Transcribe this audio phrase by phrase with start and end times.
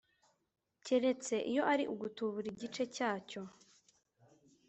[0.85, 3.41] Keretse iyo ari ugutubura igice cyacyo